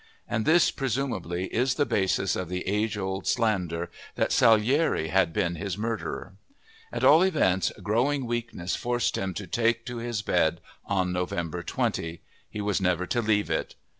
[0.27, 5.57] And this, presumably, is the basis of the age old slander that Salieri had been
[5.57, 6.33] his murderer!
[6.91, 12.19] At all events growing weakness forced him to take to his bed on November 20.
[12.49, 13.75] He was never to leave it.